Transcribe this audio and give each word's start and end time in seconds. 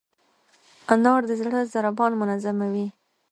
انار 0.93 1.21
د 1.29 1.31
زړه 1.41 1.59
ضربان 1.73 2.11
منظموي. 2.21 2.87